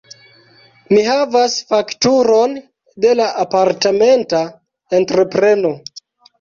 Mi 0.95 1.03
havas 1.07 1.57
fakturon 1.73 2.57
de 3.05 3.13
la 3.21 3.29
apartamenta 3.45 4.43
entrepreno. 5.03 5.77